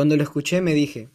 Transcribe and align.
Cuando 0.00 0.16
lo 0.16 0.22
escuché 0.22 0.62
me 0.62 0.72
dije, 0.72 1.10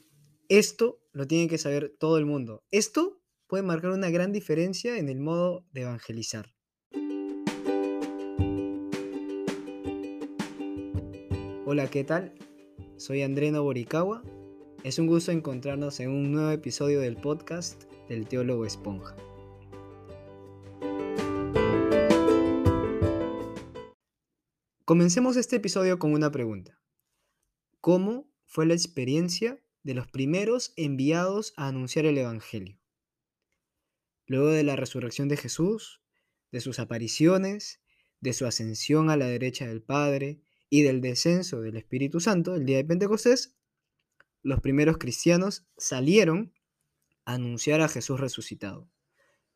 esto 0.47 0.99
lo 1.11 1.25
tiene 1.25 1.47
que 1.47 1.57
saber 1.57 1.95
todo 1.99 2.19
el 2.19 2.27
mundo. 2.27 2.63
Esto 2.69 3.19
puede 3.47 3.63
marcar 3.63 3.89
una 3.89 4.11
gran 4.11 4.31
diferencia 4.31 4.99
en 4.99 5.09
el 5.09 5.19
modo 5.19 5.65
de 5.71 5.81
evangelizar. 5.81 6.53
Hola, 11.65 11.89
¿qué 11.89 12.03
tal? 12.03 12.35
Soy 12.97 13.23
Andreno 13.23 13.63
Boricagua. 13.63 14.21
Es 14.83 14.99
un 14.99 15.07
gusto 15.07 15.31
encontrarnos 15.31 15.99
en 15.99 16.11
un 16.11 16.31
nuevo 16.31 16.51
episodio 16.51 16.99
del 16.99 17.17
podcast 17.17 17.85
del 18.07 18.27
Teólogo 18.27 18.67
Esponja. 18.67 19.15
Comencemos 24.85 25.37
este 25.37 25.55
episodio 25.55 25.97
con 25.97 26.13
una 26.13 26.31
pregunta. 26.31 26.79
¿Cómo 27.81 28.34
fue 28.55 28.65
la 28.65 28.73
experiencia 28.73 29.59
de 29.83 29.95
los 29.95 30.07
primeros 30.07 30.71
enviados 30.77 31.53
a 31.57 31.67
anunciar 31.67 32.05
el 32.05 32.17
Evangelio. 32.17 32.79
Luego 34.27 34.47
de 34.47 34.63
la 34.63 34.77
resurrección 34.77 35.27
de 35.27 35.35
Jesús, 35.35 36.01
de 36.53 36.61
sus 36.61 36.79
apariciones, 36.79 37.81
de 38.21 38.31
su 38.31 38.45
ascensión 38.45 39.09
a 39.09 39.17
la 39.17 39.25
derecha 39.25 39.67
del 39.67 39.81
Padre 39.81 40.39
y 40.69 40.83
del 40.83 41.01
descenso 41.01 41.59
del 41.59 41.75
Espíritu 41.75 42.21
Santo 42.21 42.55
el 42.55 42.65
día 42.65 42.77
de 42.77 42.85
Pentecostés, 42.85 43.57
los 44.41 44.61
primeros 44.61 44.99
cristianos 44.99 45.67
salieron 45.75 46.53
a 47.25 47.33
anunciar 47.33 47.81
a 47.81 47.89
Jesús 47.89 48.21
resucitado, 48.21 48.89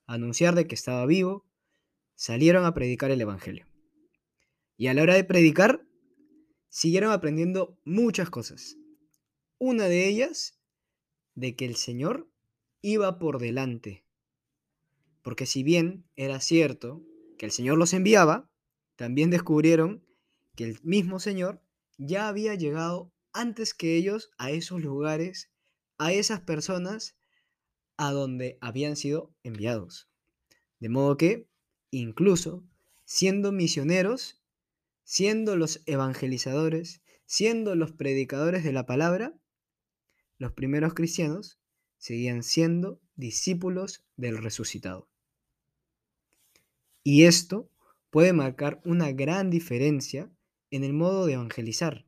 a 0.08 0.16
anunciar 0.16 0.56
de 0.56 0.68
que 0.68 0.76
estaba 0.76 1.06
vivo, 1.06 1.48
salieron 2.16 2.66
a 2.66 2.74
predicar 2.74 3.12
el 3.12 3.22
Evangelio. 3.22 3.66
Y 4.76 4.88
a 4.88 4.94
la 4.94 5.04
hora 5.04 5.14
de 5.14 5.24
predicar, 5.24 5.88
siguieron 6.68 7.14
aprendiendo 7.14 7.80
muchas 7.86 8.30
cosas. 8.30 8.76
Una 9.62 9.90
de 9.90 10.08
ellas, 10.08 10.58
de 11.36 11.58
que 11.58 11.66
el 11.66 11.76
Señor 11.76 12.32
iba 12.82 13.20
por 13.20 13.40
delante. 13.40 14.06
Porque 15.22 15.46
si 15.46 15.64
bien 15.64 16.06
era 16.16 16.40
cierto 16.40 17.04
que 17.38 17.46
el 17.46 17.52
Señor 17.52 17.78
los 17.78 17.92
enviaba, 17.92 18.50
también 18.96 19.30
descubrieron 19.30 20.06
que 20.56 20.64
el 20.64 20.80
mismo 20.82 21.20
Señor 21.20 21.62
ya 21.98 22.30
había 22.30 22.56
llegado 22.56 23.12
antes 23.34 23.74
que 23.74 23.98
ellos 23.98 24.32
a 24.38 24.50
esos 24.52 24.82
lugares, 24.82 25.52
a 25.98 26.14
esas 26.14 26.40
personas 26.40 27.18
a 27.98 28.14
donde 28.14 28.58
habían 28.62 28.96
sido 28.96 29.36
enviados. 29.44 30.10
De 30.80 30.88
modo 30.88 31.18
que, 31.18 31.50
incluso 31.92 32.64
siendo 33.04 33.52
misioneros, 33.52 34.42
siendo 35.04 35.58
los 35.58 35.82
evangelizadores, 35.86 37.02
siendo 37.26 37.76
los 37.76 37.92
predicadores 37.92 38.64
de 38.64 38.72
la 38.72 38.86
palabra, 38.86 39.38
los 40.40 40.54
primeros 40.54 40.94
cristianos 40.96 41.60
seguían 41.98 42.44
siendo 42.44 43.00
discípulos 43.16 44.04
del 44.16 44.38
resucitado. 44.38 45.10
Y 47.04 47.26
esto 47.26 47.70
puede 48.10 48.34
marcar 48.34 48.82
una 48.86 49.12
gran 49.12 49.50
diferencia 49.50 50.32
en 50.72 50.84
el 50.84 50.94
modo 50.94 51.26
de 51.26 51.34
evangelizar. 51.34 52.06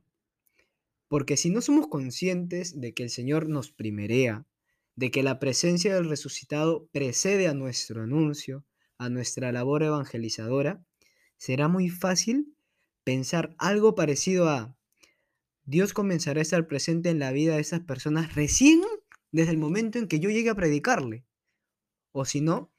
Porque 1.08 1.36
si 1.36 1.50
no 1.50 1.60
somos 1.60 1.88
conscientes 1.88 2.80
de 2.80 2.94
que 2.94 3.02
el 3.02 3.10
Señor 3.10 3.48
nos 3.48 3.70
primerea, 3.70 4.46
de 4.96 5.10
que 5.10 5.22
la 5.22 5.38
presencia 5.38 5.94
del 5.94 6.08
resucitado 6.08 6.88
precede 6.92 7.48
a 7.48 7.54
nuestro 7.54 8.02
anuncio, 8.02 8.64
a 8.98 9.10
nuestra 9.10 9.52
labor 9.52 9.82
evangelizadora, 9.82 10.84
será 11.36 11.68
muy 11.68 11.90
fácil 11.90 12.54
pensar 13.04 13.54
algo 13.58 13.94
parecido 13.94 14.48
a 14.48 14.76
Dios 15.64 15.92
comenzará 15.92 16.40
a 16.40 16.42
estar 16.42 16.66
presente 16.66 17.10
en 17.10 17.20
la 17.20 17.30
vida 17.30 17.54
de 17.54 17.60
esas 17.60 17.80
personas 17.80 18.34
recién 18.34 18.82
desde 19.30 19.52
el 19.52 19.58
momento 19.58 19.98
en 19.98 20.08
que 20.08 20.18
yo 20.18 20.28
llegue 20.28 20.50
a 20.50 20.56
predicarle. 20.56 21.24
O 22.10 22.24
si 22.24 22.40
no, 22.40 22.72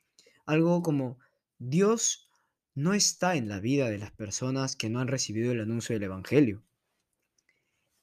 algo 0.46 0.82
como 0.84 1.18
Dios 1.60 2.30
no 2.76 2.94
está 2.94 3.36
en 3.36 3.48
la 3.48 3.60
vida 3.60 3.90
de 3.90 3.98
las 3.98 4.12
personas 4.12 4.76
que 4.76 4.90
no 4.90 5.00
han 5.00 5.08
recibido 5.08 5.52
el 5.52 5.62
anuncio 5.62 5.96
del 5.96 6.04
Evangelio. 6.04 6.64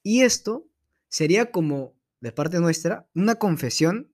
Y 0.02 0.22
esto 0.22 0.66
sería 1.08 1.50
como, 1.50 1.94
de 2.20 2.32
parte 2.32 2.58
nuestra, 2.58 3.06
una 3.14 3.34
confesión 3.34 4.10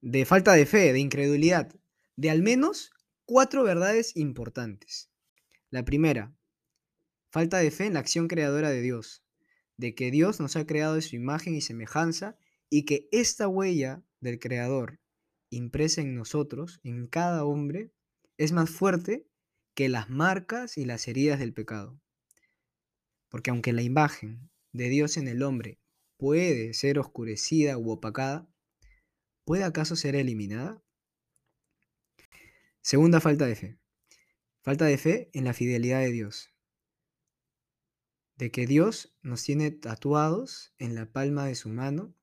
de 0.00 0.24
falta 0.24 0.52
de 0.52 0.66
fe, 0.66 0.92
de 0.92 1.00
incredulidad, 1.00 1.74
de 2.16 2.30
al 2.30 2.42
menos 2.42 2.92
cuatro 3.24 3.64
verdades 3.64 4.16
importantes. 4.16 5.10
La 5.70 5.84
primera, 5.84 6.32
falta 7.30 7.58
de 7.58 7.72
fe 7.72 7.86
en 7.86 7.94
la 7.94 8.00
acción 8.00 8.28
creadora 8.28 8.70
de 8.70 8.80
Dios 8.80 9.23
de 9.76 9.94
que 9.94 10.10
Dios 10.10 10.40
nos 10.40 10.56
ha 10.56 10.66
creado 10.66 10.94
de 10.94 11.02
su 11.02 11.16
imagen 11.16 11.54
y 11.54 11.60
semejanza 11.60 12.36
y 12.70 12.84
que 12.84 13.08
esta 13.12 13.48
huella 13.48 14.02
del 14.20 14.38
Creador 14.38 15.00
impresa 15.50 16.00
en 16.00 16.14
nosotros, 16.14 16.80
en 16.82 17.06
cada 17.06 17.44
hombre, 17.44 17.92
es 18.36 18.52
más 18.52 18.70
fuerte 18.70 19.26
que 19.74 19.88
las 19.88 20.08
marcas 20.10 20.78
y 20.78 20.84
las 20.84 21.06
heridas 21.08 21.38
del 21.38 21.52
pecado. 21.52 22.00
Porque 23.28 23.50
aunque 23.50 23.72
la 23.72 23.82
imagen 23.82 24.50
de 24.72 24.88
Dios 24.88 25.16
en 25.16 25.28
el 25.28 25.42
hombre 25.42 25.78
puede 26.16 26.74
ser 26.74 26.98
oscurecida 26.98 27.76
u 27.78 27.90
opacada, 27.90 28.48
¿puede 29.44 29.64
acaso 29.64 29.96
ser 29.96 30.16
eliminada? 30.16 30.82
Segunda 32.80 33.20
falta 33.20 33.46
de 33.46 33.56
fe. 33.56 33.78
Falta 34.62 34.84
de 34.86 34.98
fe 34.98 35.30
en 35.32 35.44
la 35.44 35.52
fidelidad 35.52 36.00
de 36.00 36.10
Dios 36.10 36.53
de 38.36 38.50
que 38.50 38.66
Dios 38.66 39.14
nos 39.22 39.42
tiene 39.42 39.70
tatuados 39.70 40.72
en 40.78 40.94
la 40.94 41.10
palma 41.12 41.46
de 41.46 41.54
su 41.54 41.68
mano, 41.68 42.14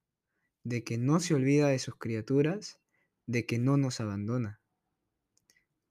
de 0.64 0.84
que 0.84 0.98
no 0.98 1.20
se 1.20 1.34
olvida 1.34 1.70
de 1.70 1.80
sus 1.80 1.96
criaturas, 1.96 2.80
de 3.26 3.46
que 3.46 3.60
no 3.60 3.78
nos 3.78 4.00
abandona. 4.00 4.62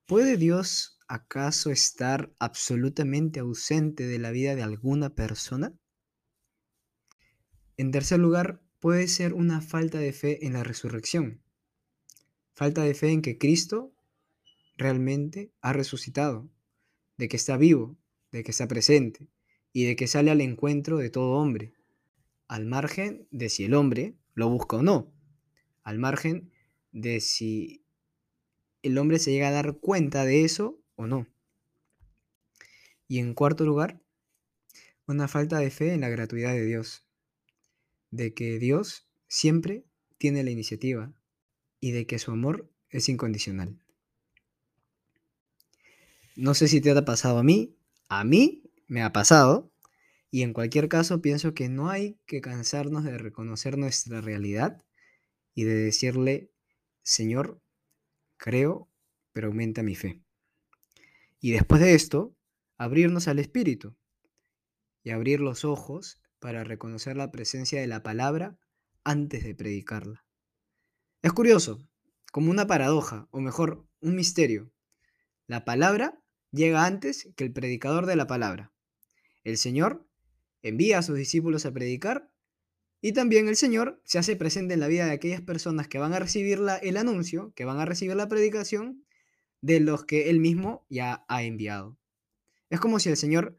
¿Puede 0.07 0.37
Dios 0.37 0.99
acaso 1.09 1.71
estar 1.71 2.35
absolutamente 2.39 3.41
ausente 3.41 4.07
de 4.07 4.19
la 4.19 4.31
vida 4.31 4.55
de 4.55 4.63
alguna 4.63 5.15
persona? 5.15 5.73
En 7.77 7.91
tercer 7.91 8.19
lugar, 8.19 8.63
puede 8.79 9.09
ser 9.09 9.33
una 9.33 9.61
falta 9.61 9.99
de 9.99 10.13
fe 10.13 10.47
en 10.47 10.53
la 10.53 10.65
resurrección. 10.65 11.43
Falta 12.55 12.83
de 12.83 12.95
fe 12.95 13.11
en 13.11 13.23
que 13.23 13.39
Cristo 13.39 13.95
realmente 14.77 15.53
ha 15.61 15.73
resucitado, 15.73 16.51
de 17.17 17.29
que 17.29 17.37
está 17.37 17.57
vivo, 17.57 17.97
de 18.33 18.43
que 18.43 18.51
está 18.51 18.67
presente, 18.69 19.29
y 19.73 19.85
de 19.85 19.97
que 19.97 20.07
sale 20.07 20.31
al 20.31 20.41
encuentro 20.41 20.99
de 20.99 21.11
todo 21.11 21.33
hombre, 21.33 21.73
al 22.49 22.67
margen 22.67 23.27
de 23.31 23.49
si 23.49 23.65
el 23.65 23.75
hombre 23.75 24.17
lo 24.35 24.49
busca 24.49 24.77
o 24.77 24.83
no, 24.83 25.13
al 25.83 25.99
margen 25.99 26.51
de 26.93 27.21
si 27.21 27.85
el 28.83 28.99
hombre 28.99 29.19
se 29.19 29.31
llega 29.31 29.49
a 29.49 29.53
dar 29.53 29.79
cuenta 29.79 30.25
de 30.25 30.45
eso 30.45 30.81
o 30.97 31.07
no. 31.07 31.27
Y 33.07 33.19
en 33.19 33.35
cuarto 33.35 33.65
lugar, 33.65 34.01
una 35.07 35.29
falta 35.29 35.59
de 35.59 35.71
fe 35.71 35.93
en 35.93 36.01
la 36.01 36.09
gratuidad 36.09 36.53
de 36.53 36.65
Dios, 36.65 37.05
de 38.11 38.35
que 38.35 38.59
Dios 38.59 39.07
siempre 39.29 39.85
tiene 40.19 40.43
la 40.45 40.51
iniciativa 40.51 41.13
y 41.81 41.93
de 41.93 42.07
que 42.07 42.19
su 42.19 42.31
amor 42.31 42.71
es 42.91 43.09
incondicional. 43.09 43.81
No 46.37 46.55
sé 46.55 46.69
si 46.69 46.81
te 46.81 46.91
ha 46.91 47.05
pasado 47.05 47.39
a 47.39 47.43
mí, 47.43 47.77
a 48.09 48.25
mí 48.25 48.70
me 48.91 49.03
ha 49.03 49.13
pasado. 49.13 49.73
Y 50.31 50.43
en 50.43 50.53
cualquier 50.53 50.89
caso, 50.89 51.23
pienso 51.23 51.55
que 51.55 51.69
no 51.69 51.89
hay 51.89 52.19
que 52.27 52.41
cansarnos 52.41 53.05
de 53.05 53.17
reconocer 53.17 53.79
nuestra 53.79 54.21
realidad 54.21 54.85
y 55.55 55.65
de 55.65 55.75
decirle, 55.75 56.51
Señor, 57.03 57.63
creo, 58.37 58.89
pero 59.33 59.49
aumenta 59.49 59.83
mi 59.83 59.95
fe. 59.95 60.21
Y 61.41 61.53
después 61.53 61.81
de 61.81 61.95
esto, 61.95 62.37
abrirnos 62.77 63.29
al 63.29 63.39
Espíritu 63.39 63.97
y 65.03 65.11
abrir 65.11 65.41
los 65.41 65.65
ojos 65.65 66.21
para 66.39 66.65
reconocer 66.65 67.17
la 67.17 67.31
presencia 67.31 67.81
de 67.81 67.87
la 67.87 68.03
palabra 68.03 68.59
antes 69.05 69.45
de 69.45 69.55
predicarla. 69.55 70.25
Es 71.23 71.33
curioso, 71.33 71.87
como 72.33 72.51
una 72.51 72.67
paradoja, 72.67 73.29
o 73.31 73.41
mejor, 73.41 73.87
un 74.01 74.17
misterio. 74.17 74.73
La 75.47 75.65
palabra 75.65 76.23
llega 76.51 76.87
antes 76.87 77.29
que 77.37 77.45
el 77.45 77.53
predicador 77.53 78.07
de 78.07 78.17
la 78.17 78.27
palabra. 78.27 78.73
El 79.45 79.57
Señor 79.57 80.07
envía 80.63 80.99
a 80.99 81.03
sus 81.03 81.17
discípulos 81.17 81.67
a 81.67 81.73
predicar 81.73 82.31
y 83.01 83.13
también 83.13 83.49
el 83.49 83.57
Señor 83.57 84.01
se 84.05 84.19
hace 84.19 84.37
presente 84.37 84.75
en 84.75 84.81
la 84.81 84.89
vida 84.89 85.07
de 85.07 85.13
aquellas 85.13 85.41
personas 85.41 85.89
que 85.89 85.99
van 85.99 86.13
a 86.13 86.19
recibir 86.19 86.61
el 86.83 86.97
anuncio, 86.97 87.53
que 87.55 87.65
van 87.65 87.79
a 87.79 87.87
recibir 87.87 88.15
la 88.15 88.29
predicación 88.29 89.07
de 89.63 89.81
los 89.81 90.05
que 90.05 90.29
Él 90.31 90.41
mismo 90.41 90.87
ya 90.91 91.25
ha 91.29 91.43
enviado. 91.43 91.99
Es 92.69 92.79
como 92.81 92.99
si 92.99 93.09
el 93.09 93.17
Señor 93.17 93.57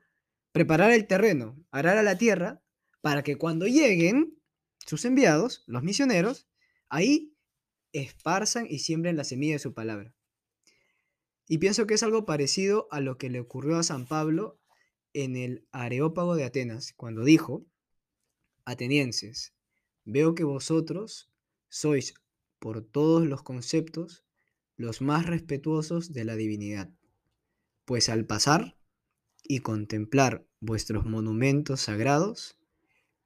preparara 0.52 0.96
el 0.96 1.08
terreno, 1.08 1.64
arara 1.72 2.04
la 2.04 2.18
tierra, 2.18 2.62
para 3.02 3.24
que 3.24 3.38
cuando 3.38 3.66
lleguen 3.66 4.38
sus 4.86 5.06
enviados, 5.06 5.64
los 5.66 5.82
misioneros, 5.82 6.48
ahí 6.88 7.36
esparzan 7.94 8.68
y 8.70 8.80
siembren 8.80 9.18
la 9.18 9.24
semilla 9.24 9.54
de 9.54 9.60
su 9.60 9.74
palabra. 9.74 10.14
Y 11.48 11.58
pienso 11.58 11.88
que 11.88 11.96
es 11.96 12.04
algo 12.04 12.26
parecido 12.26 12.88
a 12.92 13.02
lo 13.02 13.18
que 13.18 13.30
le 13.30 13.40
ocurrió 13.40 13.78
a 13.78 13.84
San 13.84 14.06
Pablo 14.06 14.61
en 15.14 15.36
el 15.36 15.68
Areópago 15.72 16.36
de 16.36 16.44
Atenas, 16.44 16.94
cuando 16.96 17.24
dijo, 17.24 17.66
Atenienses, 18.66 19.54
veo 20.06 20.36
que 20.36 20.44
vosotros 20.44 21.32
sois 21.70 22.14
por 22.60 22.84
todos 22.84 23.26
los 23.26 23.44
conceptos 23.44 24.24
los 24.78 25.02
más 25.02 25.26
respetuosos 25.26 26.14
de 26.14 26.26
la 26.26 26.36
divinidad, 26.36 26.92
pues 27.86 28.10
al 28.10 28.26
pasar 28.26 28.78
y 29.44 29.60
contemplar 29.60 30.48
vuestros 30.60 31.06
monumentos 31.06 31.82
sagrados, 31.82 32.58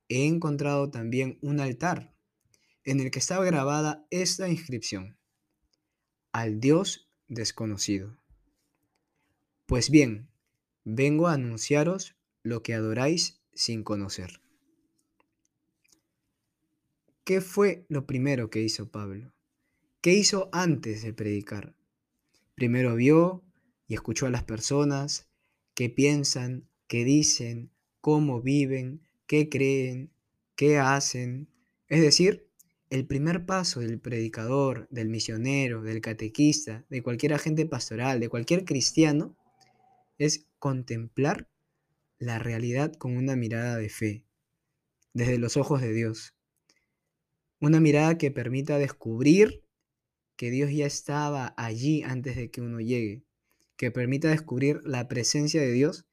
he 0.07 0.25
encontrado 0.25 0.89
también 0.89 1.37
un 1.41 1.59
altar 1.59 2.15
en 2.83 2.99
el 2.99 3.11
que 3.11 3.19
estaba 3.19 3.43
grabada 3.45 4.05
esta 4.11 4.47
inscripción, 4.49 5.17
al 6.31 6.59
Dios 6.59 7.09
desconocido. 7.27 8.17
Pues 9.65 9.89
bien, 9.89 10.29
vengo 10.85 11.27
a 11.27 11.33
anunciaros 11.33 12.15
lo 12.43 12.61
que 12.61 12.73
adoráis 12.73 13.41
sin 13.53 13.83
conocer. 13.83 14.39
¿Qué 17.23 17.41
fue 17.41 17.85
lo 17.89 18.05
primero 18.05 18.51
que 18.51 18.61
hizo 18.61 18.91
Pablo? 18.91 19.33
¿Qué 19.99 20.13
hizo 20.13 20.49
antes 20.51 21.01
de 21.01 21.11
predicar? 21.11 21.75
Primero 22.53 22.95
vio 22.95 23.43
y 23.87 23.95
escuchó 23.95 24.27
a 24.27 24.29
las 24.29 24.43
personas, 24.43 25.27
qué 25.73 25.89
piensan, 25.89 26.69
qué 26.87 27.03
dicen, 27.03 27.71
cómo 27.99 28.41
viven, 28.41 29.01
qué 29.25 29.49
creen, 29.49 30.11
qué 30.55 30.77
hacen. 30.77 31.49
Es 31.87 32.01
decir, 32.01 32.47
el 32.91 33.07
primer 33.07 33.47
paso 33.47 33.79
del 33.79 33.99
predicador, 33.99 34.87
del 34.91 35.09
misionero, 35.09 35.81
del 35.81 36.01
catequista, 36.01 36.85
de 36.89 37.01
cualquier 37.01 37.33
agente 37.33 37.65
pastoral, 37.65 38.19
de 38.19 38.29
cualquier 38.29 38.65
cristiano, 38.65 39.35
es 40.17 40.47
contemplar 40.59 41.49
la 42.17 42.39
realidad 42.39 42.93
con 42.93 43.17
una 43.17 43.35
mirada 43.35 43.77
de 43.77 43.89
fe, 43.89 44.25
desde 45.13 45.37
los 45.37 45.57
ojos 45.57 45.81
de 45.81 45.93
Dios. 45.93 46.35
Una 47.59 47.79
mirada 47.79 48.17
que 48.17 48.31
permita 48.31 48.77
descubrir 48.77 49.63
que 50.35 50.51
Dios 50.51 50.71
ya 50.71 50.85
estaba 50.85 51.53
allí 51.57 52.03
antes 52.03 52.35
de 52.35 52.51
que 52.51 52.61
uno 52.61 52.79
llegue, 52.79 53.23
que 53.77 53.91
permita 53.91 54.29
descubrir 54.29 54.81
la 54.83 55.07
presencia 55.07 55.61
de 55.61 55.71
Dios 55.71 56.05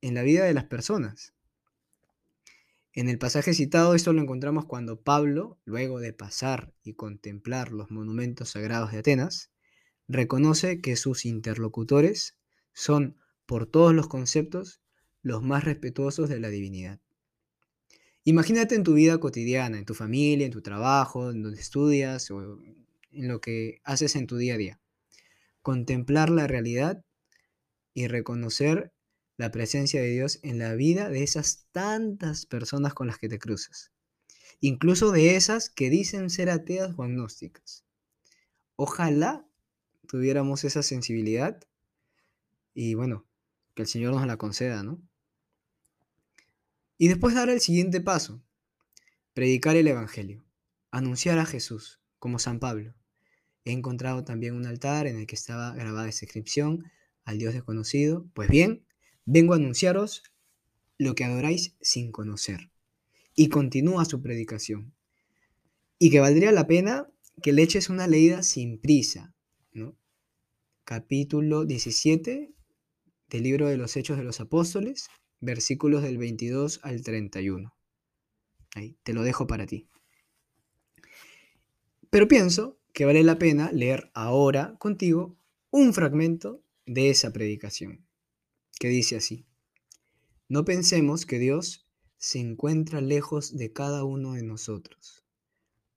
en 0.00 0.14
la 0.14 0.22
vida 0.22 0.44
de 0.44 0.54
las 0.54 0.64
personas. 0.64 1.34
En 2.92 3.08
el 3.08 3.18
pasaje 3.18 3.54
citado 3.54 3.94
esto 3.94 4.12
lo 4.12 4.22
encontramos 4.22 4.66
cuando 4.66 5.00
Pablo, 5.00 5.58
luego 5.64 5.98
de 5.98 6.12
pasar 6.12 6.72
y 6.84 6.94
contemplar 6.94 7.72
los 7.72 7.90
monumentos 7.90 8.50
sagrados 8.50 8.92
de 8.92 8.98
Atenas, 8.98 9.50
reconoce 10.06 10.80
que 10.80 10.94
sus 10.94 11.24
interlocutores 11.24 12.36
son, 12.72 13.18
por 13.46 13.66
todos 13.66 13.94
los 13.94 14.08
conceptos, 14.08 14.80
los 15.22 15.42
más 15.42 15.64
respetuosos 15.64 16.28
de 16.28 16.40
la 16.40 16.48
divinidad. 16.48 17.00
Imagínate 18.24 18.74
en 18.74 18.84
tu 18.84 18.94
vida 18.94 19.18
cotidiana, 19.18 19.78
en 19.78 19.84
tu 19.84 19.94
familia, 19.94 20.46
en 20.46 20.52
tu 20.52 20.62
trabajo, 20.62 21.30
en 21.30 21.42
donde 21.42 21.60
estudias 21.60 22.30
o 22.30 22.58
en 23.12 23.28
lo 23.28 23.40
que 23.40 23.80
haces 23.84 24.16
en 24.16 24.26
tu 24.26 24.36
día 24.36 24.54
a 24.54 24.58
día. 24.58 24.80
Contemplar 25.60 26.30
la 26.30 26.46
realidad 26.46 27.04
y 27.92 28.08
reconocer 28.08 28.92
la 29.36 29.50
presencia 29.50 30.00
de 30.00 30.10
Dios 30.10 30.40
en 30.42 30.58
la 30.58 30.74
vida 30.74 31.08
de 31.10 31.22
esas 31.22 31.66
tantas 31.72 32.46
personas 32.46 32.94
con 32.94 33.06
las 33.06 33.18
que 33.18 33.28
te 33.28 33.38
cruzas. 33.38 33.92
Incluso 34.60 35.10
de 35.10 35.36
esas 35.36 35.68
que 35.68 35.90
dicen 35.90 36.30
ser 36.30 36.48
ateas 36.48 36.94
o 36.96 37.02
agnósticas. 37.02 37.84
Ojalá 38.76 39.46
tuviéramos 40.08 40.64
esa 40.64 40.82
sensibilidad 40.82 41.60
y 42.72 42.94
bueno, 42.94 43.26
que 43.74 43.82
el 43.82 43.88
Señor 43.88 44.14
nos 44.14 44.26
la 44.26 44.36
conceda, 44.36 44.82
¿no? 44.82 45.00
Y 46.96 47.08
después 47.08 47.34
dar 47.34 47.50
el 47.50 47.60
siguiente 47.60 48.00
paso, 48.00 48.42
predicar 49.34 49.76
el 49.76 49.88
Evangelio, 49.88 50.44
anunciar 50.90 51.38
a 51.38 51.46
Jesús, 51.46 52.00
como 52.18 52.38
San 52.38 52.60
Pablo. 52.60 52.94
He 53.64 53.72
encontrado 53.72 54.24
también 54.24 54.54
un 54.54 54.66
altar 54.66 55.06
en 55.06 55.18
el 55.18 55.26
que 55.26 55.34
estaba 55.34 55.74
grabada 55.74 56.08
esa 56.08 56.24
inscripción 56.24 56.84
al 57.24 57.38
Dios 57.38 57.52
desconocido. 57.52 58.26
Pues 58.32 58.48
bien, 58.48 58.86
vengo 59.26 59.52
a 59.54 59.56
anunciaros 59.56 60.22
lo 60.96 61.14
que 61.14 61.24
adoráis 61.24 61.74
sin 61.80 62.12
conocer. 62.12 62.70
Y 63.34 63.48
continúa 63.48 64.04
su 64.04 64.22
predicación. 64.22 64.94
Y 65.98 66.10
que 66.10 66.20
valdría 66.20 66.52
la 66.52 66.66
pena 66.66 67.10
que 67.42 67.52
le 67.52 67.62
eches 67.62 67.90
una 67.90 68.06
leída 68.06 68.42
sin 68.42 68.78
prisa. 68.78 69.34
¿no? 69.72 69.96
Capítulo 70.84 71.64
17 71.64 72.53
del 73.34 73.42
libro 73.42 73.66
de 73.66 73.76
los 73.76 73.96
Hechos 73.96 74.16
de 74.16 74.22
los 74.22 74.38
Apóstoles, 74.38 75.08
versículos 75.40 76.04
del 76.04 76.18
22 76.18 76.78
al 76.84 77.02
31. 77.02 77.74
Ahí, 78.76 78.96
te 79.02 79.12
lo 79.12 79.24
dejo 79.24 79.48
para 79.48 79.66
ti. 79.66 79.88
Pero 82.10 82.28
pienso 82.28 82.78
que 82.92 83.04
vale 83.04 83.24
la 83.24 83.36
pena 83.36 83.72
leer 83.72 84.12
ahora 84.14 84.76
contigo 84.78 85.36
un 85.72 85.92
fragmento 85.92 86.62
de 86.86 87.10
esa 87.10 87.32
predicación, 87.32 88.06
que 88.78 88.86
dice 88.86 89.16
así. 89.16 89.44
No 90.48 90.64
pensemos 90.64 91.26
que 91.26 91.40
Dios 91.40 91.88
se 92.16 92.38
encuentra 92.38 93.00
lejos 93.00 93.56
de 93.56 93.72
cada 93.72 94.04
uno 94.04 94.34
de 94.34 94.44
nosotros, 94.44 95.24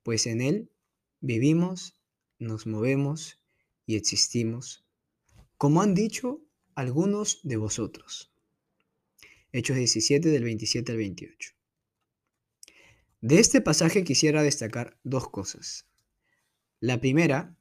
pues 0.01 0.25
en 0.25 0.41
Él 0.41 0.71
vivimos, 1.19 2.01
nos 2.39 2.65
movemos 2.65 3.39
y 3.85 3.95
existimos, 3.95 4.87
como 5.59 5.83
han 5.83 5.93
dicho 5.93 6.41
algunos 6.77 7.39
de 7.41 7.57
vosotros. 7.57 8.31
Hechos 9.51 9.77
17 9.77 10.29
del 10.29 10.43
27 10.43 10.91
al 10.91 10.99
28. 10.99 11.53
De 13.19 13.39
este 13.39 13.61
pasaje 13.61 14.03
quisiera 14.03 14.43
destacar 14.43 14.99
dos 15.03 15.27
cosas. 15.27 15.87
La 16.79 17.01
primera, 17.01 17.57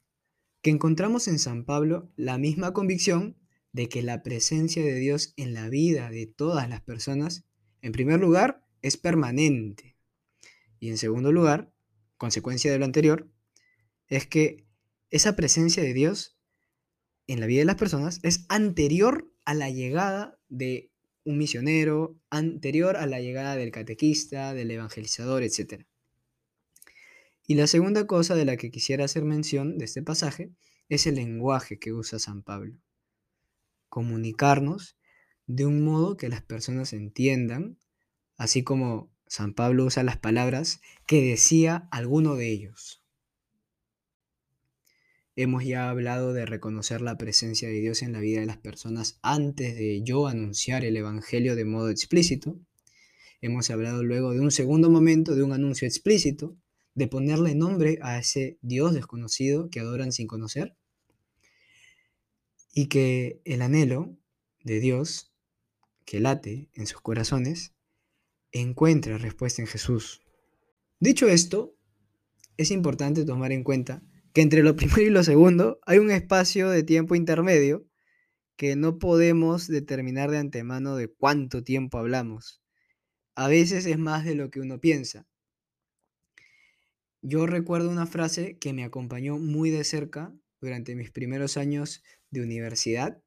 que 0.61 0.69
encontramos 0.69 1.27
en 1.27 1.39
San 1.39 1.65
Pablo 1.65 2.11
la 2.15 2.37
misma 2.37 2.73
convicción 2.73 3.39
de 3.71 3.89
que 3.89 4.03
la 4.03 4.21
presencia 4.21 4.83
de 4.83 4.93
Dios 4.93 5.33
en 5.35 5.55
la 5.55 5.67
vida 5.67 6.11
de 6.11 6.27
todas 6.27 6.69
las 6.69 6.81
personas, 6.81 7.43
en 7.81 7.93
primer 7.93 8.19
lugar, 8.19 8.67
es 8.83 8.97
permanente. 8.97 9.97
Y 10.79 10.89
en 10.89 10.99
segundo 10.99 11.31
lugar, 11.31 11.73
consecuencia 12.17 12.71
de 12.71 12.77
lo 12.77 12.85
anterior, 12.85 13.27
es 14.09 14.27
que 14.27 14.67
esa 15.09 15.35
presencia 15.35 15.81
de 15.81 15.95
Dios 15.95 16.36
en 17.27 17.39
la 17.39 17.45
vida 17.45 17.59
de 17.59 17.65
las 17.65 17.75
personas 17.75 18.19
es 18.23 18.45
anterior 18.49 19.31
a 19.45 19.53
la 19.53 19.69
llegada 19.69 20.39
de 20.49 20.91
un 21.23 21.37
misionero 21.37 22.17
anterior 22.29 22.95
a 22.95 23.05
la 23.05 23.19
llegada 23.19 23.57
del 23.57 23.71
catequista, 23.71 24.53
del 24.53 24.71
evangelizador, 24.71 25.43
etc. 25.43 25.85
Y 27.45 27.55
la 27.55 27.67
segunda 27.67 28.07
cosa 28.07 28.35
de 28.35 28.45
la 28.45 28.55
que 28.55 28.71
quisiera 28.71 29.05
hacer 29.05 29.25
mención 29.25 29.77
de 29.77 29.85
este 29.85 30.01
pasaje 30.01 30.51
es 30.89 31.05
el 31.05 31.15
lenguaje 31.15 31.79
que 31.79 31.91
usa 31.91 32.17
San 32.17 32.43
Pablo. 32.43 32.77
Comunicarnos 33.89 34.97
de 35.47 35.65
un 35.65 35.83
modo 35.83 36.15
que 36.15 36.29
las 36.29 36.41
personas 36.41 36.93
entiendan, 36.93 37.77
así 38.37 38.63
como 38.63 39.11
San 39.27 39.53
Pablo 39.53 39.85
usa 39.85 40.03
las 40.03 40.17
palabras 40.17 40.81
que 41.05 41.21
decía 41.21 41.87
alguno 41.91 42.35
de 42.35 42.51
ellos. 42.51 43.03
Hemos 45.39 45.63
ya 45.63 45.91
hablado 45.91 46.33
de 46.33 46.47
reconocer 46.47 46.99
la 47.01 47.15
presencia 47.15 47.69
de 47.69 47.79
Dios 47.79 48.01
en 48.01 48.11
la 48.11 48.19
vida 48.19 48.39
de 48.39 48.47
las 48.47 48.57
personas 48.57 49.19
antes 49.21 49.75
de 49.75 50.01
yo 50.01 50.25
anunciar 50.25 50.83
el 50.83 50.97
Evangelio 50.97 51.55
de 51.55 51.63
modo 51.63 51.91
explícito. 51.91 52.59
Hemos 53.39 53.69
hablado 53.69 54.03
luego 54.03 54.33
de 54.33 54.39
un 54.39 54.49
segundo 54.49 54.89
momento, 54.89 55.35
de 55.35 55.43
un 55.43 55.53
anuncio 55.53 55.87
explícito, 55.87 56.57
de 56.95 57.07
ponerle 57.07 57.53
nombre 57.53 57.99
a 58.01 58.17
ese 58.17 58.57
Dios 58.63 58.95
desconocido 58.95 59.69
que 59.69 59.79
adoran 59.79 60.11
sin 60.11 60.25
conocer. 60.25 60.75
Y 62.73 62.87
que 62.87 63.39
el 63.45 63.61
anhelo 63.61 64.17
de 64.63 64.79
Dios 64.79 65.35
que 66.03 66.19
late 66.19 66.71
en 66.73 66.87
sus 66.87 67.01
corazones 67.01 67.75
encuentre 68.51 69.19
respuesta 69.19 69.61
en 69.61 69.67
Jesús. 69.67 70.19
Dicho 70.99 71.27
esto, 71.27 71.75
es 72.57 72.71
importante 72.71 73.23
tomar 73.23 73.51
en 73.51 73.63
cuenta 73.63 74.01
que 74.37 74.43
entre 74.43 74.61
lo 74.61 74.75
primero 74.75 75.01
y 75.01 75.09
lo 75.09 75.23
segundo 75.23 75.79
hay 75.87 75.97
un 75.97 76.11
espacio 76.11 76.69
de 76.69 76.83
tiempo 76.83 77.15
intermedio 77.15 77.87
que 78.55 78.75
no 78.75 78.99
podemos 78.99 79.67
determinar 79.67 80.29
de 80.29 80.37
antemano 80.37 80.95
de 80.95 81.07
cuánto 81.07 81.63
tiempo 81.63 81.97
hablamos. 81.97 82.61
A 83.33 83.47
veces 83.47 83.87
es 83.87 83.97
más 83.97 84.25
de 84.25 84.35
lo 84.35 84.51
que 84.51 84.59
uno 84.59 84.79
piensa. 84.79 85.27
Yo 87.23 87.47
recuerdo 87.47 87.89
una 87.89 88.05
frase 88.05 88.59
que 88.59 88.73
me 88.73 88.83
acompañó 88.83 89.39
muy 89.39 89.71
de 89.71 89.83
cerca 89.83 90.31
durante 90.61 90.93
mis 90.93 91.09
primeros 91.09 91.57
años 91.57 92.03
de 92.29 92.41
universidad, 92.41 93.19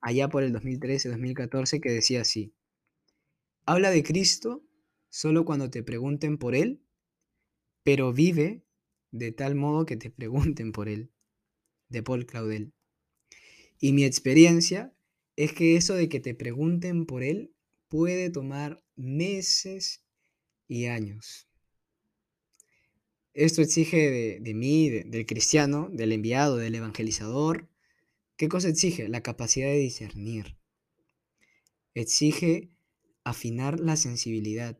allá 0.00 0.28
por 0.28 0.42
el 0.42 0.52
2013-2014, 0.52 1.80
que 1.80 1.92
decía 1.92 2.22
así, 2.22 2.56
habla 3.66 3.92
de 3.92 4.02
Cristo 4.02 4.64
solo 5.10 5.44
cuando 5.44 5.70
te 5.70 5.84
pregunten 5.84 6.38
por 6.38 6.56
Él, 6.56 6.82
pero 7.84 8.12
vive 8.12 8.65
de 9.16 9.32
tal 9.32 9.54
modo 9.54 9.86
que 9.86 9.96
te 9.96 10.10
pregunten 10.10 10.72
por 10.72 10.88
él, 10.88 11.10
de 11.88 12.02
Paul 12.02 12.26
Claudel. 12.26 12.72
Y 13.78 13.92
mi 13.92 14.04
experiencia 14.04 14.94
es 15.36 15.52
que 15.52 15.76
eso 15.76 15.94
de 15.94 16.08
que 16.08 16.20
te 16.20 16.34
pregunten 16.34 17.06
por 17.06 17.22
él 17.22 17.54
puede 17.88 18.30
tomar 18.30 18.82
meses 18.96 20.04
y 20.66 20.86
años. 20.86 21.48
Esto 23.34 23.60
exige 23.60 24.40
de, 24.40 24.54
mí, 24.54 24.88
del 24.88 25.26
cristiano, 25.26 25.90
del 25.92 26.12
enviado, 26.12 26.56
del 26.56 26.74
evangelizador. 26.74 27.68
¿Qué 28.36 28.48
cosa 28.48 28.68
exige? 28.68 29.08
La 29.08 29.22
capacidad 29.22 29.66
de 29.66 29.78
discernir. 29.78 30.56
Exige 31.92 32.70
afinar 33.24 33.78
la 33.78 33.96
sensibilidad, 33.96 34.78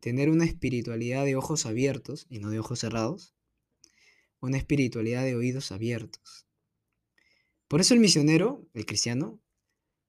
tener 0.00 0.28
una 0.28 0.44
espiritualidad 0.44 1.24
de 1.24 1.36
ojos 1.36 1.64
abiertos 1.64 2.26
y 2.28 2.38
no 2.38 2.50
de 2.50 2.58
ojos 2.58 2.80
cerrados, 2.80 3.35
una 4.40 4.58
espiritualidad 4.58 5.24
de 5.24 5.34
oídos 5.34 5.72
abiertos. 5.72 6.46
Por 7.68 7.80
eso 7.80 7.94
el 7.94 8.00
misionero, 8.00 8.68
el 8.74 8.86
cristiano, 8.86 9.40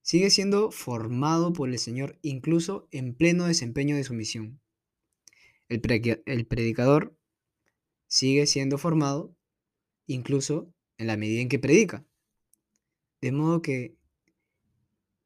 sigue 0.02 0.30
siendo 0.30 0.72
formado 0.72 1.54
por 1.54 1.70
el 1.70 1.80
Señor 1.80 2.18
incluso 2.22 2.88
en 2.92 3.16
pleno 3.16 3.46
desempeño 3.46 3.96
de 3.96 4.04
su 4.04 4.14
misión. 4.14 4.62
El, 5.70 5.82
predicador 5.82 7.18
sigue 8.08 8.48
siendo 8.48 8.78
formado 8.78 9.36
incluso 10.06 10.74
en 10.98 11.08
la 11.08 11.18
medida 11.18 11.42
en 11.42 11.50
que 11.50 11.60
predica. 11.60 12.06
De 13.20 13.34
modo 13.34 13.62
que 13.62 13.98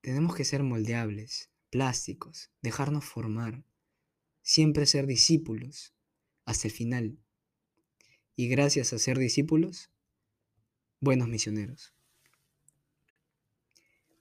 tenemos 0.02 0.36
que 0.36 0.46
ser 0.46 0.64
moldeables, 0.64 1.52
plásticos, 1.70 2.50
dejarnos 2.62 3.06
formar, 3.06 3.64
siempre 4.42 4.88
ser 4.88 5.06
discípulos 5.06 5.94
hasta 6.46 6.68
el 6.68 6.74
final. 6.74 7.20
Y 8.42 8.48
gracias 8.48 8.92
a 8.92 8.98
ser 8.98 9.20
discípulos, 9.20 9.92
buenos 11.00 11.28
misioneros. 11.28 11.94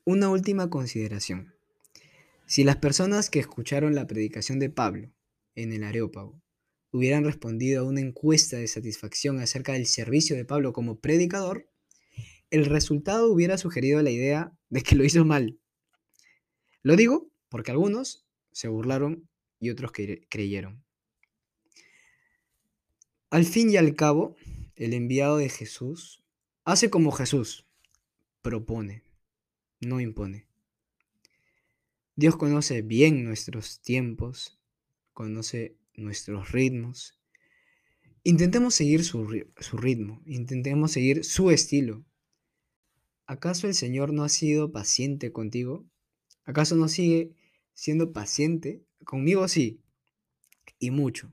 Una 0.05 0.29
última 0.29 0.69
consideración. 0.69 1.55
Si 2.45 2.63
las 2.63 2.77
personas 2.77 3.31
que 3.31 3.39
escucharon 3.39 3.95
la 3.95 4.07
predicación 4.07 4.59
de 4.59 4.69
Pablo 4.69 5.11
en 5.55 5.73
el 5.73 5.85
Areópago 5.85 6.43
hubieran 6.93 7.25
respondido 7.25 7.81
a 7.81 7.89
una 7.89 8.03
encuesta 8.03 8.59
de 8.59 8.69
satisfacción 8.69 9.41
acerca 9.41 9.73
del 9.73 9.87
servicio 9.87 10.37
de 10.37 10.45
Pablo 10.45 10.75
como 10.75 11.01
predicador, 11.01 11.71
el 12.51 12.67
resultado 12.67 13.33
hubiera 13.33 13.57
sugerido 13.57 14.03
la 14.03 14.11
idea 14.11 14.53
de 14.69 14.83
que 14.83 14.97
lo 14.97 15.05
hizo 15.05 15.25
mal. 15.25 15.59
Lo 16.83 16.95
digo 16.95 17.33
porque 17.49 17.71
algunos 17.71 18.27
se 18.53 18.69
burlaron 18.69 19.31
y 19.59 19.71
otros 19.71 19.93
creyeron. 20.29 20.85
Al 23.31 23.45
fin 23.45 23.71
y 23.71 23.77
al 23.77 23.95
cabo, 23.95 24.35
el 24.75 24.93
enviado 24.93 25.37
de 25.37 25.49
Jesús 25.49 26.25
hace 26.65 26.91
como 26.91 27.13
Jesús, 27.13 27.65
propone, 28.43 29.05
no 29.79 30.01
impone. 30.01 30.49
Dios 32.17 32.37
conoce 32.37 32.83
bien 32.83 33.23
nuestros 33.23 33.81
tiempos, 33.83 34.59
conoce 35.13 35.77
nuestros 35.95 36.51
ritmos. 36.51 37.21
Intentemos 38.25 38.75
seguir 38.75 39.05
su, 39.05 39.25
ritmo, 39.25 40.23
intentemos 40.27 40.91
seguir 40.91 41.25
su 41.25 41.53
estilo. 41.53 42.05
¿Acaso 43.27 43.69
el 43.69 43.75
Señor 43.75 44.13
no 44.13 44.25
ha 44.25 44.29
sido 44.29 44.73
paciente 44.73 45.31
contigo? 45.31 45.87
¿Acaso 46.43 46.75
no 46.75 46.89
sigue 46.89 47.37
siendo 47.75 48.13
paciente? 48.13 48.83
Conmigo 49.05 49.47
sí, 49.47 49.81
y 50.81 50.91
mucho. 50.91 51.33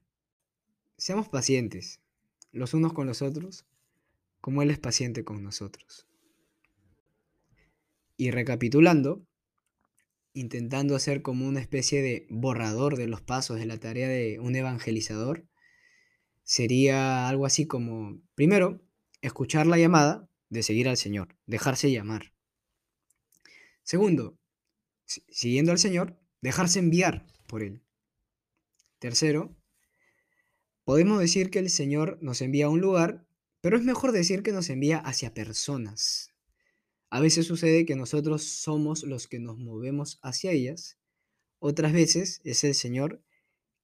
Seamos 0.98 1.30
pacientes, 1.30 2.00
los 2.52 2.74
unos 2.74 2.92
con 2.94 3.06
los 3.06 3.22
otros, 3.22 3.66
como 4.42 4.64
Él 4.64 4.72
es 4.72 4.80
paciente 4.80 5.24
con 5.24 5.44
nosotros. 5.44 6.08
Y 8.18 8.32
recapitulando, 8.32 9.24
intentando 10.34 10.96
hacer 10.96 11.22
como 11.22 11.48
una 11.48 11.60
especie 11.60 12.02
de 12.02 12.26
borrador 12.30 12.98
de 12.98 13.08
los 13.08 13.22
pasos 13.22 13.60
de 13.60 13.68
la 13.68 13.80
tarea 13.80 14.08
de 14.08 14.40
un 14.40 14.56
evangelizador, 14.56 15.48
sería 16.44 17.28
algo 17.28 17.46
así 17.46 17.68
como, 17.68 18.20
primero, 18.34 18.82
escuchar 19.22 19.68
la 19.68 19.78
llamada 19.78 20.28
de 20.50 20.64
seguir 20.64 20.88
al 20.88 20.98
Señor, 20.98 21.36
dejarse 21.46 21.92
llamar. 21.92 22.34
Segundo, 23.84 24.38
siguiendo 25.06 25.72
al 25.72 25.80
Señor, 25.80 26.20
dejarse 26.42 26.80
enviar 26.80 27.28
por 27.48 27.64
Él. 27.64 27.84
Tercero, 29.00 29.57
podemos 30.88 31.20
decir 31.20 31.50
que 31.50 31.60
el 31.60 31.70
Señor 31.70 32.18
nos 32.22 32.42
envía 32.42 32.68
a 32.68 32.70
un 32.70 32.80
lugar, 32.80 33.28
pero 33.60 33.76
es 33.76 33.84
mejor 33.84 34.14
decir 34.14 34.42
que 34.42 34.54
nos 34.54 34.70
envía 34.70 35.00
hacia 35.00 35.34
personas, 35.34 36.34
a 37.10 37.20
veces 37.20 37.46
sucede 37.46 37.86
que 37.86 37.98
nosotros 37.98 38.44
somos 38.44 39.04
los 39.04 39.28
que 39.28 39.38
nos 39.38 39.58
movemos 39.58 40.18
hacia 40.22 40.54
ellas, 40.54 40.98
otras 41.60 41.92
veces 41.92 42.40
es 42.46 42.64
el 42.64 42.74
Señor 42.74 43.22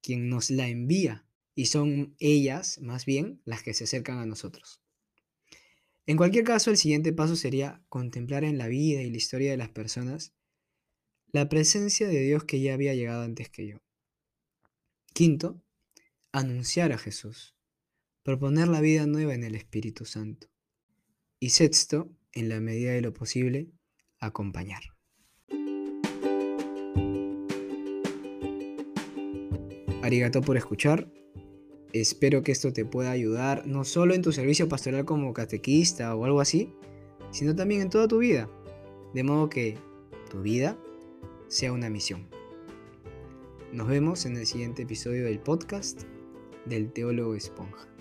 quien 0.00 0.30
nos 0.30 0.48
la 0.48 0.66
envía 0.66 1.26
y 1.54 1.66
son 1.66 2.16
ellas 2.20 2.80
más 2.80 3.04
bien 3.04 3.42
las 3.44 3.62
que 3.62 3.74
se 3.74 3.84
acercan 3.84 4.16
a 4.16 4.24
nosotros. 4.24 4.80
En 6.06 6.16
cualquier 6.16 6.44
caso, 6.44 6.70
el 6.70 6.78
siguiente 6.78 7.12
paso 7.12 7.36
sería 7.36 7.84
contemplar 7.90 8.44
en 8.44 8.56
la 8.56 8.68
vida 8.68 9.02
y 9.02 9.10
la 9.10 9.16
historia 9.18 9.50
de 9.50 9.58
las 9.58 9.68
personas 9.68 10.32
la 11.32 11.50
presencia 11.50 12.08
de 12.08 12.20
Dios 12.20 12.44
que 12.44 12.62
ya 12.62 12.72
había 12.72 12.94
llegado 12.94 13.24
antes 13.24 13.50
que 13.50 13.66
yo. 13.66 13.82
Quinto, 15.12 15.63
anunciar 16.34 16.90
a 16.90 16.98
Jesús, 16.98 17.54
proponer 18.24 18.66
la 18.66 18.80
vida 18.80 19.06
nueva 19.06 19.34
en 19.34 19.44
el 19.44 19.54
Espíritu 19.54 20.04
Santo. 20.04 20.48
Y 21.38 21.50
sexto, 21.50 22.10
en 22.32 22.48
la 22.48 22.58
medida 22.58 22.90
de 22.90 23.02
lo 23.02 23.12
posible, 23.12 23.70
acompañar. 24.18 24.82
Arigato 30.02 30.40
por 30.40 30.56
escuchar. 30.56 31.08
Espero 31.92 32.42
que 32.42 32.50
esto 32.50 32.72
te 32.72 32.84
pueda 32.84 33.12
ayudar 33.12 33.64
no 33.68 33.84
solo 33.84 34.12
en 34.12 34.22
tu 34.22 34.32
servicio 34.32 34.68
pastoral 34.68 35.04
como 35.04 35.32
catequista 35.34 36.16
o 36.16 36.24
algo 36.24 36.40
así, 36.40 36.74
sino 37.30 37.54
también 37.54 37.82
en 37.82 37.90
toda 37.90 38.08
tu 38.08 38.18
vida. 38.18 38.50
De 39.14 39.22
modo 39.22 39.48
que 39.48 39.78
tu 40.32 40.42
vida 40.42 40.76
sea 41.46 41.72
una 41.72 41.90
misión. 41.90 42.28
Nos 43.72 43.86
vemos 43.86 44.26
en 44.26 44.36
el 44.36 44.46
siguiente 44.46 44.82
episodio 44.82 45.26
del 45.26 45.38
podcast 45.38 46.02
del 46.66 46.92
Teólogo 46.92 47.34
Esponja. 47.34 47.93